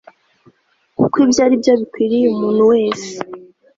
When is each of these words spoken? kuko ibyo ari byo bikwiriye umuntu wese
kuko 0.97 1.15
ibyo 1.25 1.39
ari 1.45 1.55
byo 1.61 1.73
bikwiriye 1.81 2.25
umuntu 2.29 2.61
wese 2.71 3.09